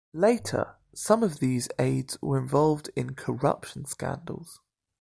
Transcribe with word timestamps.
Later, 0.15 0.77
some 0.95 1.21
of 1.21 1.37
these 1.37 1.69
aides 1.77 2.19
were 2.23 2.39
involved 2.39 2.89
in 2.95 3.13
corruption 3.13 3.85
scandals. 3.85 4.59